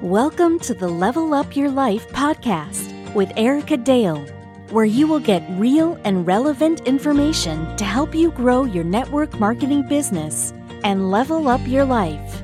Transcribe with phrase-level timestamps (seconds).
[0.00, 4.24] Welcome to the Level Up Your Life podcast with Erica Dale,
[4.70, 9.88] where you will get real and relevant information to help you grow your network marketing
[9.88, 10.52] business
[10.84, 12.42] and level up your life.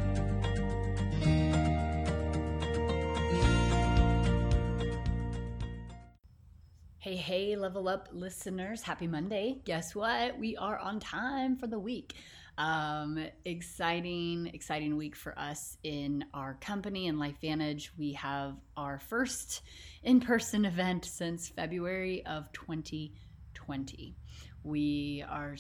[6.99, 8.83] Hey, hey, level up listeners.
[8.83, 9.61] Happy Monday.
[9.65, 10.37] Guess what?
[10.41, 12.15] We are on time for the week.
[12.59, 17.91] Um, exciting, exciting week for us in our company and LifeVantage.
[17.97, 19.63] We have our first
[20.03, 24.17] in person event since February of 2020.
[24.65, 25.55] We are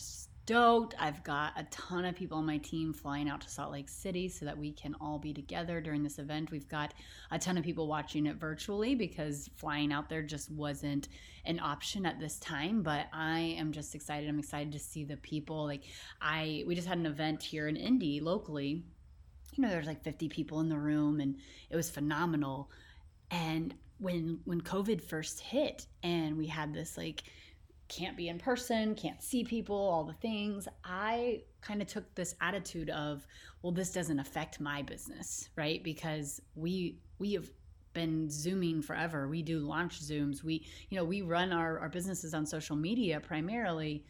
[0.48, 0.95] stoked.
[0.98, 4.30] I've got a ton of people on my team flying out to Salt Lake City
[4.30, 6.51] so that we can all be together during this event.
[6.51, 6.95] We've got
[7.30, 11.09] a ton of people watching it virtually because flying out there just wasn't
[11.45, 14.27] an option at this time, but I am just excited.
[14.27, 15.66] I'm excited to see the people.
[15.66, 15.83] Like
[16.19, 18.83] I we just had an event here in Indy locally.
[19.52, 21.37] You know, there's like 50 people in the room and
[21.69, 22.71] it was phenomenal.
[23.30, 27.24] And when when COVID first hit and we had this like
[27.88, 30.68] can't be in person, can't see people, all the things.
[30.84, 33.26] I kind of took this attitude of,
[33.62, 35.82] well, this doesn't affect my business, right?
[35.82, 37.50] Because we we have
[37.94, 39.26] been zooming forever.
[39.26, 40.44] We do launch zooms.
[40.44, 44.04] We, you know, we run our, our businesses on social media primarily.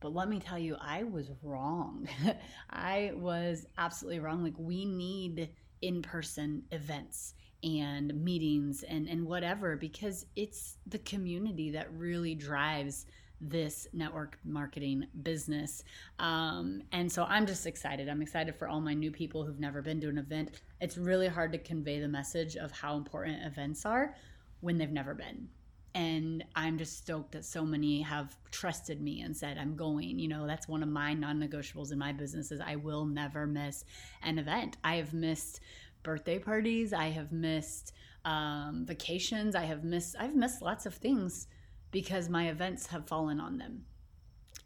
[0.00, 2.06] But let me tell you, I was wrong.
[2.70, 4.42] I was absolutely wrong.
[4.42, 5.48] Like we need
[5.80, 13.06] in-person events and meetings and, and whatever because it's the community that really drives
[13.40, 15.82] this network marketing business.
[16.18, 18.08] Um, and so I'm just excited.
[18.08, 20.60] I'm excited for all my new people who've never been to an event.
[20.80, 24.14] It's really hard to convey the message of how important events are
[24.60, 25.48] when they've never been.
[25.96, 30.18] And I'm just stoked that so many have trusted me and said, I'm going.
[30.18, 33.46] You know, that's one of my non negotiables in my business is I will never
[33.46, 33.84] miss
[34.22, 34.76] an event.
[34.82, 35.60] I have missed
[36.04, 36.92] birthday parties.
[36.92, 37.92] I have missed
[38.24, 39.56] um, vacations.
[39.56, 41.48] I have missed I've missed lots of things
[41.90, 43.84] because my events have fallen on them.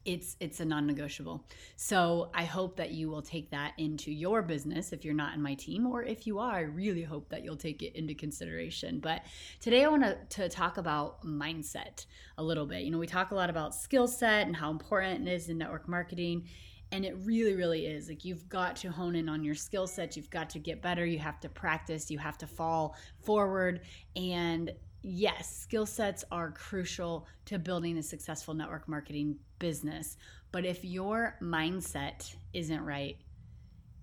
[0.05, 1.45] It's it's a non-negotiable.
[1.77, 5.43] So I hope that you will take that into your business if you're not in
[5.43, 9.01] my team, or if you are, I really hope that you'll take it into consideration.
[9.01, 9.23] But
[9.61, 12.07] today I want to, to talk about mindset
[12.39, 12.83] a little bit.
[12.83, 15.59] You know, we talk a lot about skill set and how important it is in
[15.59, 16.49] network marketing
[16.93, 18.09] and it really really is.
[18.09, 21.05] Like you've got to hone in on your skill set you've got to get better.
[21.05, 22.11] You have to practice.
[22.11, 23.81] You have to fall forward.
[24.17, 24.73] And
[25.03, 30.17] yes skill sets are crucial to building a successful network marketing business.
[30.51, 33.17] But if your mindset isn't right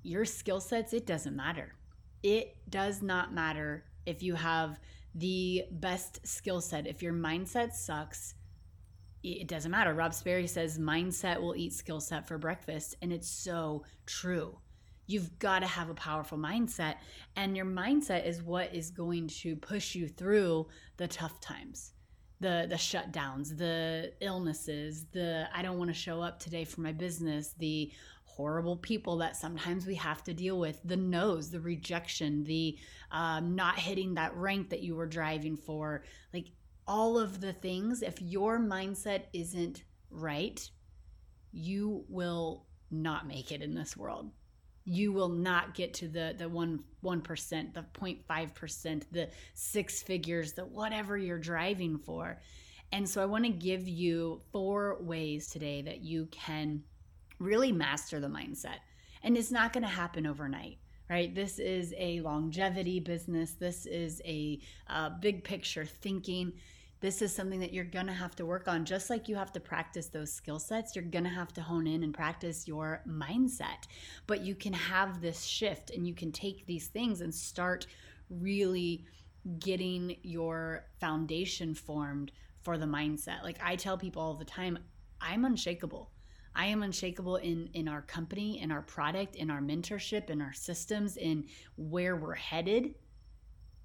[0.03, 1.73] your skill sets it doesn't matter.
[2.21, 4.79] It does not matter if you have
[5.15, 6.85] the best skill set.
[6.85, 8.35] If your mindset sucks
[9.33, 9.93] it doesn't matter.
[9.93, 12.95] Rob Sperry says mindset will eat skill set for breakfast.
[13.01, 14.57] And it's so true.
[15.07, 16.95] You've got to have a powerful mindset.
[17.35, 21.93] And your mindset is what is going to push you through the tough times,
[22.39, 26.91] the, the shutdowns, the illnesses, the I don't want to show up today for my
[26.91, 27.91] business, the
[28.35, 32.77] horrible people that sometimes we have to deal with the no's the rejection the
[33.11, 36.03] um, not hitting that rank that you were driving for
[36.33, 36.47] like
[36.87, 40.69] all of the things, if your mindset isn't right,
[41.51, 44.31] you will not make it in this world.
[44.83, 50.03] You will not get to the the one one percent, the 0.5 percent, the six
[50.03, 52.39] figures, the whatever you're driving for.
[52.91, 56.83] And so I want to give you four ways today that you can
[57.39, 58.77] really master the mindset.
[59.23, 60.77] And it's not going to happen overnight
[61.09, 61.35] right?
[61.35, 63.53] This is a longevity business.
[63.53, 66.53] This is a uh, big picture thinking
[67.01, 68.85] this is something that you're going to have to work on.
[68.85, 71.87] Just like you have to practice those skill sets, you're going to have to hone
[71.87, 73.87] in and practice your mindset.
[74.27, 77.87] But you can have this shift and you can take these things and start
[78.29, 79.05] really
[79.59, 82.31] getting your foundation formed
[82.63, 83.43] for the mindset.
[83.43, 84.79] Like I tell people all the time,
[85.21, 86.11] I'm unshakable.
[86.55, 90.53] I am unshakable in in our company, in our product, in our mentorship, in our
[90.53, 91.45] systems, in
[91.75, 92.95] where we're headed.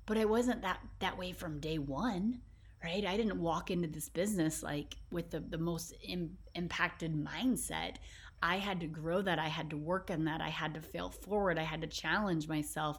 [0.06, 2.40] But I wasn't that that way from day 1
[2.82, 3.04] right?
[3.04, 7.96] I didn't walk into this business like with the, the most Im- impacted mindset.
[8.42, 9.38] I had to grow that.
[9.38, 10.40] I had to work on that.
[10.40, 11.58] I had to fail forward.
[11.58, 12.98] I had to challenge myself.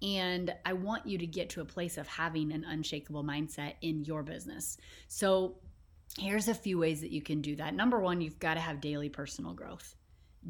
[0.00, 4.04] And I want you to get to a place of having an unshakable mindset in
[4.04, 4.78] your business.
[5.08, 5.56] So,
[6.18, 7.74] here's a few ways that you can do that.
[7.74, 9.94] Number one, you've got to have daily personal growth.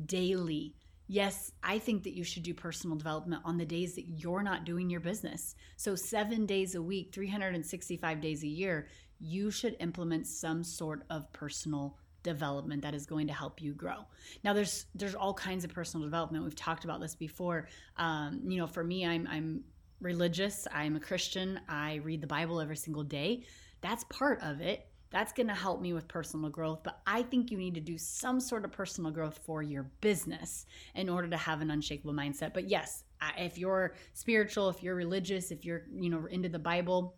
[0.07, 0.75] Daily
[1.11, 4.67] Yes, I think that you should do personal development on the days that you're not
[4.67, 5.55] doing your business.
[5.77, 8.89] So, seven days a week, 365 days a year,
[9.19, 14.05] you should implement some sort of personal development that is going to help you grow.
[14.45, 16.45] Now, there's there's all kinds of personal development.
[16.45, 17.69] We've talked about this before.
[17.97, 19.65] Um, you know, for me, I'm I'm
[20.03, 20.69] religious.
[20.73, 21.59] I'm a Christian.
[21.71, 23.45] I read the Bible every single day.
[23.81, 24.88] That's part of it.
[25.11, 26.81] That's going to help me with personal growth.
[26.83, 30.67] But I think you need to do some sort of personal growth for your business
[30.95, 32.53] in order to have an unshakable mindset.
[32.53, 33.05] But yes,
[33.39, 37.17] if you're spiritual, if you're religious, if you're you know into the Bible,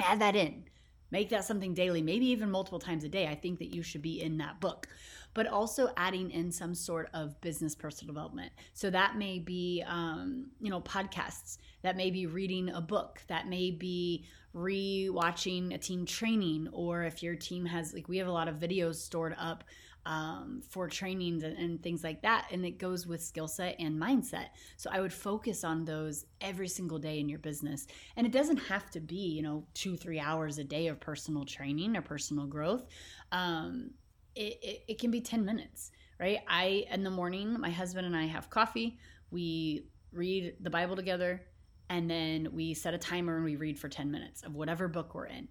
[0.00, 0.64] add that in
[1.12, 3.26] Make that something daily, maybe even multiple times a day.
[3.26, 4.88] I think that you should be in that book.
[5.34, 8.52] But also adding in some sort of business personal development.
[8.74, 11.58] So that may be, um, you know, podcasts.
[11.82, 13.22] That may be reading a book.
[13.28, 16.68] That may be re-watching a team training.
[16.72, 19.64] Or if your team has, like, we have a lot of videos stored up
[20.04, 22.48] um, for trainings and, and, things like that.
[22.50, 24.46] And it goes with skill set and mindset.
[24.76, 27.86] So I would focus on those every single day in your business.
[28.16, 31.44] And it doesn't have to be, you know, two, three hours a day of personal
[31.44, 32.84] training or personal growth.
[33.30, 33.92] Um,
[34.34, 36.38] it, it, it can be 10 minutes, right?
[36.48, 38.98] I, in the morning, my husband and I have coffee.
[39.30, 41.42] We read the Bible together.
[41.88, 45.14] And then we set a timer and we read for 10 minutes of whatever book
[45.14, 45.48] we're in.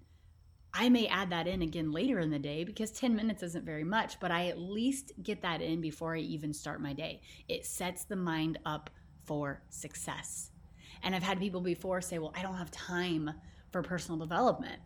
[0.73, 3.83] I may add that in again later in the day because 10 minutes isn't very
[3.83, 7.21] much, but I at least get that in before I even start my day.
[7.49, 8.89] It sets the mind up
[9.25, 10.49] for success.
[11.03, 13.31] And I've had people before say, well, I don't have time
[13.71, 14.79] for personal development.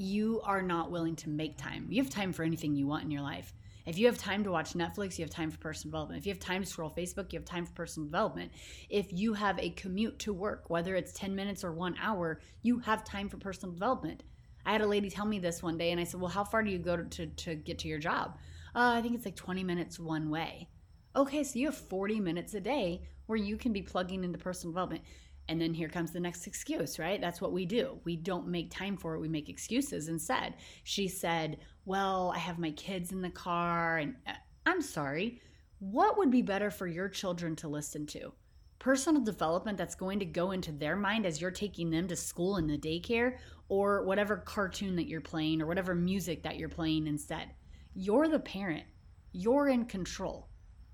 [0.00, 1.88] You are not willing to make time.
[1.90, 3.52] You have time for anything you want in your life.
[3.84, 6.20] If you have time to watch Netflix, you have time for personal development.
[6.20, 8.52] If you have time to scroll Facebook, you have time for personal development.
[8.88, 12.78] If you have a commute to work, whether it's 10 minutes or one hour, you
[12.78, 14.22] have time for personal development.
[14.64, 16.62] I had a lady tell me this one day, and I said, Well, how far
[16.62, 18.38] do you go to, to, to get to your job?
[18.76, 20.68] Uh, I think it's like 20 minutes one way.
[21.16, 24.72] Okay, so you have 40 minutes a day where you can be plugging into personal
[24.72, 25.02] development.
[25.48, 27.20] And then here comes the next excuse, right?
[27.20, 27.98] That's what we do.
[28.04, 30.54] We don't make time for it, we make excuses instead.
[30.84, 34.32] She said, Well, I have my kids in the car, and uh,
[34.66, 35.40] I'm sorry.
[35.78, 38.32] What would be better for your children to listen to?
[38.78, 42.56] personal development that's going to go into their mind as you're taking them to school
[42.56, 43.36] and the daycare
[43.68, 47.50] or whatever cartoon that you're playing or whatever music that you're playing instead.
[47.94, 48.84] You're the parent,
[49.32, 50.47] you're in control.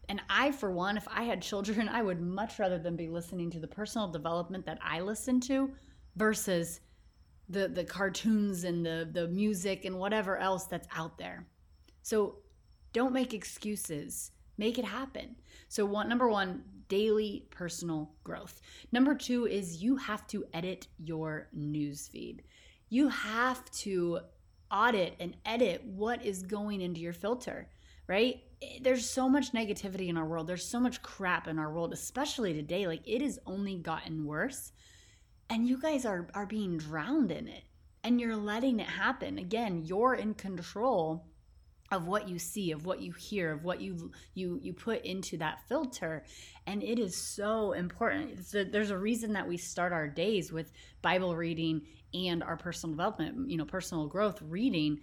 [0.09, 3.51] And I, for one, if I had children, I would much rather than be listening
[3.51, 5.71] to the personal development that I listen to
[6.17, 6.81] versus
[7.49, 11.47] the the cartoons and the the music and whatever else that's out there.
[12.03, 12.37] So
[12.93, 14.31] don't make excuses.
[14.57, 15.37] Make it happen.
[15.69, 18.61] So one number one, daily personal growth.
[18.93, 22.45] Number two is you have to edit your news feed.
[22.89, 24.21] You have to
[24.71, 27.69] audit and edit what is going into your filter,
[28.07, 28.43] right?
[28.81, 30.47] There's so much negativity in our world.
[30.47, 32.87] There's so much crap in our world, especially today.
[32.87, 34.73] Like it has only gotten worse.
[35.51, 37.65] And you guys are are being drowned in it.
[38.03, 39.39] And you're letting it happen.
[39.39, 41.27] Again, you're in control
[41.93, 45.37] of what you see of what you hear of what you you you put into
[45.37, 46.25] that filter
[46.67, 50.73] and it is so important a, there's a reason that we start our days with
[51.03, 51.83] bible reading
[52.15, 54.99] and our personal development you know personal growth reading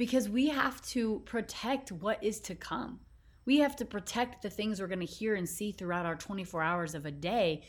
[0.00, 2.98] because we have to protect what is to come
[3.46, 6.62] we have to protect the things we're going to hear and see throughout our 24
[6.62, 7.62] hours of a day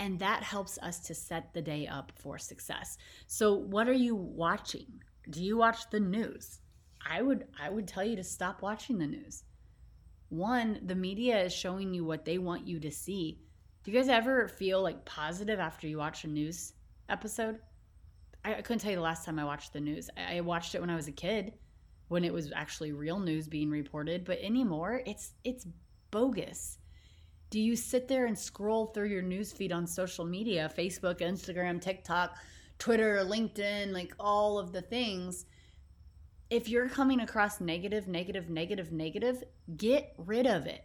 [0.00, 4.16] and that helps us to set the day up for success so what are you
[4.16, 5.00] watching
[5.30, 6.60] do you watch the news
[7.06, 9.44] I would I would tell you to stop watching the news.
[10.30, 13.40] One, the media is showing you what they want you to see.
[13.82, 16.72] Do you guys ever feel like positive after you watch a news
[17.08, 17.58] episode?
[18.44, 20.10] I, couldn't tell you the last time I watched the news.
[20.16, 21.54] I watched it when I was a kid,
[22.08, 24.24] when it was actually real news being reported.
[24.24, 25.66] But anymore, it's it's
[26.10, 26.78] bogus.
[27.50, 31.80] Do you sit there and scroll through your news feed on social media, Facebook, Instagram,
[31.80, 32.36] TikTok,
[32.78, 35.46] Twitter, LinkedIn, like all of the things?
[36.50, 39.42] if you're coming across negative, negative, negative, negative,
[39.76, 40.84] get rid of it.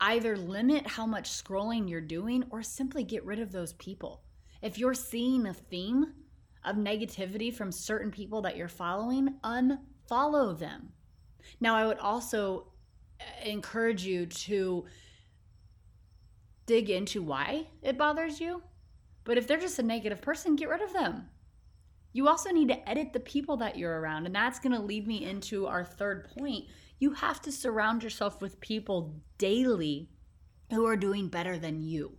[0.00, 4.22] Either limit how much scrolling you're doing or simply get rid of those people.
[4.62, 6.06] If you're seeing a theme
[6.64, 9.34] of negativity from certain people that you're following,
[10.10, 10.92] unfollow them.
[11.60, 12.66] Now, I would also
[13.20, 14.84] uh, encourage you to
[16.66, 18.62] dig into why it bothers you.
[19.24, 21.28] But if they're just a negative person, get rid of them.
[22.12, 24.26] You also need to edit the people that you're around.
[24.26, 26.66] And that's going to lead me into our third point.
[26.98, 30.10] You have to surround yourself with people daily
[30.70, 32.18] who are doing better than you.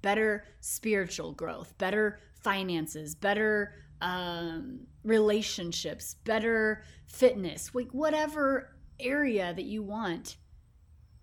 [0.00, 9.82] Better spiritual growth, better finances, better um, relationships, better fitness, like whatever area that you
[9.82, 10.36] want.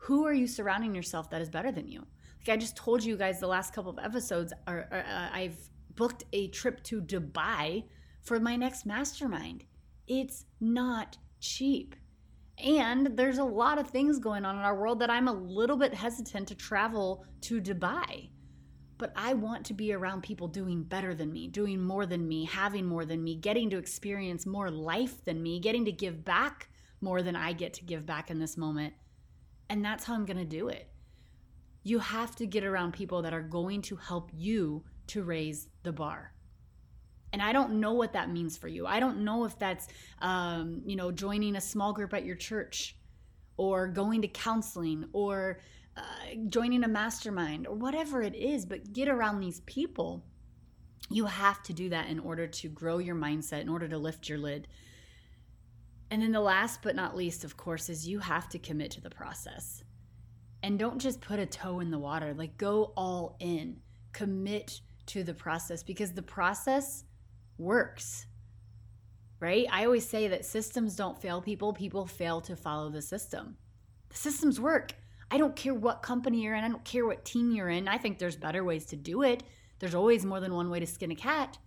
[0.04, 2.08] Who are you surrounding yourself that is better than you?
[2.40, 5.58] Like I just told you guys the last couple of episodes, are, uh, I've
[5.96, 7.84] booked a trip to Dubai
[8.22, 9.66] for my next mastermind.
[10.08, 11.96] It's not cheap.
[12.58, 15.78] And there's a lot of things going on in our world that I'm a little
[15.78, 18.30] bit hesitant to travel to Dubai.
[19.00, 22.46] But I want to be around people doing better than me, doing more than me,
[22.46, 26.70] having more than me, getting to experience more life than me, getting to give back
[27.02, 28.94] more than I get to give back in this moment.
[29.70, 30.92] And that's how I'm going to do it.
[31.82, 35.92] You have to get around people that are going to help you to raise the
[35.92, 36.34] bar
[37.34, 39.88] and i don't know what that means for you i don't know if that's
[40.22, 42.96] um, you know joining a small group at your church
[43.58, 45.60] or going to counseling or
[46.00, 50.24] uh, joining a mastermind or whatever it is but get around these people
[51.10, 54.30] you have to do that in order to grow your mindset in order to lift
[54.30, 54.68] your lid
[56.12, 59.02] and then the last but not least of course is you have to commit to
[59.02, 59.84] the process
[60.64, 63.78] and don't just put a toe in the water like go all in
[64.12, 67.04] commit to the process because the process
[67.58, 68.26] works.
[69.40, 69.68] Right?
[69.72, 73.58] I always say that systems don't fail people, people fail to follow the system.
[74.10, 74.94] The systems work.
[75.32, 77.88] I don't care what company you're in, I don't care what team you're in.
[77.88, 79.44] I think there's better ways to do it.
[79.80, 81.58] There's always more than one way to skin a cat.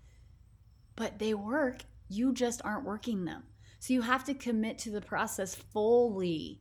[0.97, 1.83] But they work.
[2.09, 3.45] You just aren't working them.
[3.78, 6.61] So you have to commit to the process fully.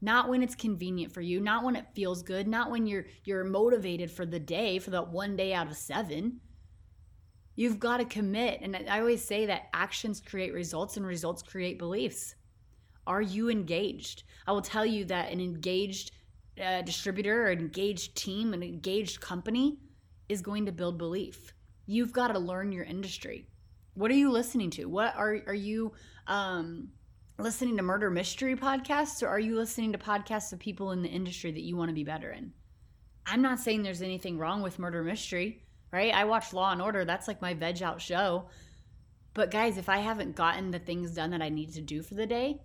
[0.00, 3.44] Not when it's convenient for you, not when it feels good, not when you're you're
[3.44, 6.40] motivated for the day, for that one day out of 7.
[7.56, 8.60] You've got to commit.
[8.62, 12.36] And I always say that actions create results and results create beliefs.
[13.06, 14.22] Are you engaged?
[14.46, 16.12] I will tell you that an engaged
[16.60, 19.78] uh, distributor or engaged team, an engaged company
[20.28, 21.52] is going to build belief.
[21.86, 23.46] You've got to learn your industry.
[23.94, 24.86] What are you listening to?
[24.86, 25.92] What are are you
[26.26, 26.88] um,
[27.38, 31.08] listening to murder mystery podcasts or are you listening to podcasts of people in the
[31.08, 32.52] industry that you want to be better in?
[33.26, 35.62] I'm not saying there's anything wrong with murder mystery
[35.92, 36.12] right?
[36.12, 37.04] I watch Law and Order.
[37.04, 38.46] That's like my veg out show.
[39.34, 42.14] But guys, if I haven't gotten the things done that I need to do for
[42.14, 42.60] the day,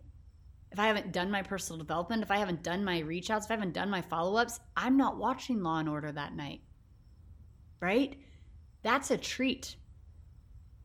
[0.74, 3.52] if I haven't done my personal development, if I haven't done my reach outs, if
[3.52, 6.62] I haven't done my follow ups, I'm not watching Law and Order that night.
[7.80, 8.18] Right?
[8.82, 9.76] That's a treat.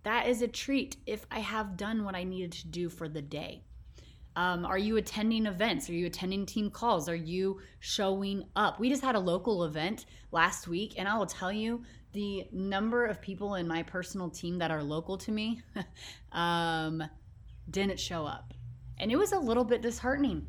[0.02, 3.22] That is a treat if I have done what I needed to do for the
[3.22, 3.64] day.
[4.36, 5.88] Um, are you attending events?
[5.88, 7.08] Are you attending team calls?
[7.08, 8.78] Are you showing up?
[8.78, 13.06] We just had a local event last week, and I will tell you the number
[13.06, 15.62] of people in my personal team that are local to me
[16.32, 17.02] um,
[17.70, 18.52] didn't show up.
[19.00, 20.46] And it was a little bit disheartening.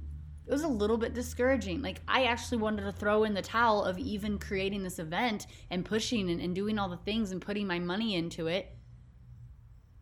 [0.48, 1.84] It was a little bit discouraging.
[1.84, 5.86] Like, I actually wanted to throw in the towel of even creating this event and
[5.86, 8.76] pushing and, and doing all the things and putting my money into it.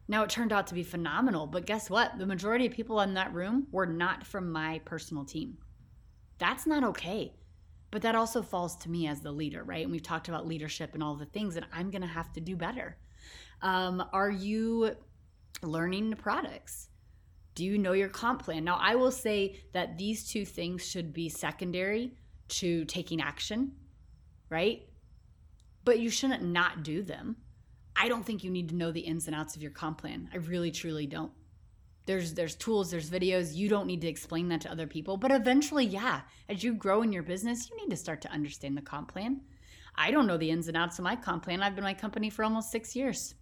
[0.08, 2.18] Now, it turned out to be phenomenal, but guess what?
[2.18, 5.58] The majority of people in that room were not from my personal team.
[6.38, 7.34] That's not okay.
[7.92, 9.84] But that also falls to me as the leader, right?
[9.84, 12.40] And we've talked about leadership and all the things that I'm going to have to
[12.40, 12.98] do better.
[13.62, 14.96] Um, are you
[15.62, 16.90] learning the products?
[17.58, 18.64] Do you know your comp plan?
[18.64, 22.14] Now, I will say that these two things should be secondary
[22.50, 23.72] to taking action,
[24.48, 24.84] right?
[25.84, 27.38] But you shouldn't not do them.
[27.96, 30.30] I don't think you need to know the ins and outs of your comp plan.
[30.32, 31.32] I really, truly don't
[32.06, 35.32] there's there's tools there's videos you don't need to explain that to other people but
[35.32, 38.82] eventually yeah as you grow in your business you need to start to understand the
[38.82, 39.42] comp plan
[39.96, 42.30] i don't know the ins and outs of my comp plan i've been my company
[42.30, 43.34] for almost six years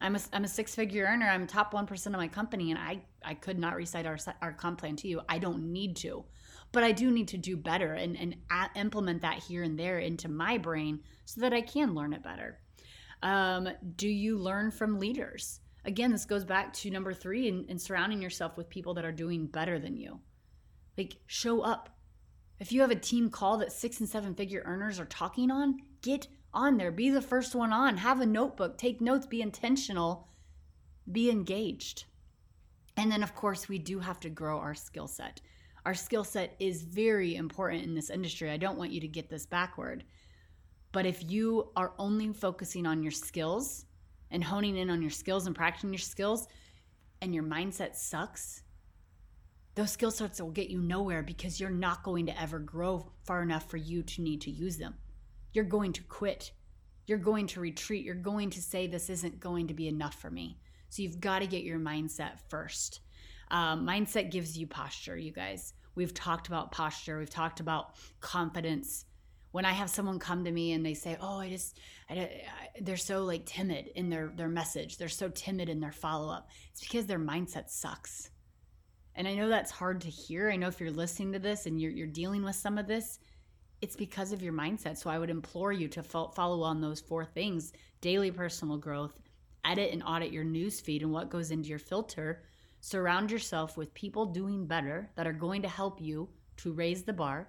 [0.00, 3.00] i'm a, I'm a six figure earner i'm top 1% of my company and i
[3.24, 6.24] i could not recite our, our comp plan to you i don't need to
[6.72, 8.36] but i do need to do better and, and
[8.74, 12.58] implement that here and there into my brain so that i can learn it better
[13.22, 17.80] um, do you learn from leaders again, this goes back to number three and, and
[17.80, 20.20] surrounding yourself with people that are doing better than you.
[20.98, 21.88] Like, show up.
[22.58, 25.78] If you have a team call that six and seven figure earners are talking on,
[26.02, 26.26] get
[26.56, 26.90] on there.
[26.90, 27.98] Be the first one on.
[27.98, 28.78] Have a notebook.
[28.78, 29.26] Take notes.
[29.26, 30.26] Be intentional.
[31.10, 32.04] Be engaged.
[32.96, 35.40] And then, of course, we do have to grow our skill set.
[35.84, 38.50] Our skill set is very important in this industry.
[38.50, 40.02] I don't want you to get this backward.
[40.92, 43.84] But if you are only focusing on your skills
[44.30, 46.48] and honing in on your skills and practicing your skills
[47.20, 48.62] and your mindset sucks,
[49.74, 53.42] those skill sets will get you nowhere because you're not going to ever grow far
[53.42, 54.94] enough for you to need to use them.
[55.56, 56.52] You're going to quit.
[57.06, 58.04] You're going to retreat.
[58.04, 60.58] You're going to say, This isn't going to be enough for me.
[60.90, 63.00] So you've got to get your mindset first.
[63.50, 65.72] Um, mindset gives you posture, you guys.
[65.94, 69.06] We've talked about posture, we've talked about confidence
[69.52, 71.78] when I have someone come to me and they say, "Oh, I just,"
[72.10, 72.40] I, I,
[72.82, 74.98] they're so like timid in their their message.
[74.98, 76.50] They're so timid in their follow up.
[76.72, 78.28] It's because their mindset sucks.
[79.14, 80.50] And I know that's hard to hear.
[80.50, 83.18] I know if you're listening to this and you're you're dealing with some of this,
[83.82, 84.96] it's because of your mindset.
[84.96, 89.18] So I would implore you to fo- follow on those four things: daily personal growth,
[89.64, 92.42] edit and audit your news feed and what goes into your filter
[92.86, 96.28] Surround yourself with people doing better that are going to help you
[96.58, 97.48] to raise the bar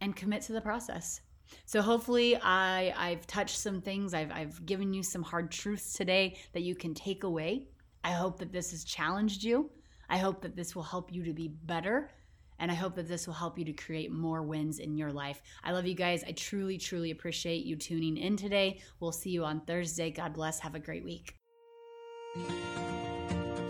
[0.00, 1.20] and commit to the process.
[1.66, 4.14] So hopefully I I've touched some things.
[4.14, 7.68] I've I've given you some hard truths today that you can take away.
[8.02, 9.70] I hope that this has challenged you.
[10.08, 12.10] I hope that this will help you to be better
[12.58, 15.40] and I hope that this will help you to create more wins in your life.
[15.62, 16.24] I love you guys.
[16.26, 18.80] I truly, truly appreciate you tuning in today.
[19.00, 20.10] We'll see you on Thursday.
[20.10, 20.60] God bless.
[20.60, 21.34] Have a great week.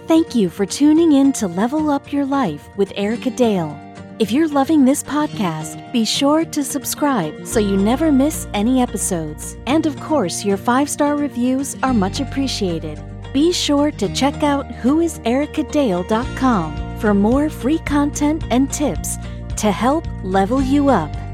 [0.06, 3.78] Thank you for tuning in to Level Up Your Life with Erica Dale.
[4.18, 9.56] If you're loving this podcast, be sure to subscribe so you never miss any episodes.
[9.66, 13.00] And of course, your five star reviews are much appreciated.
[13.32, 19.16] Be sure to check out whoisericadale.com for more free content and tips
[19.56, 21.27] to help level you up.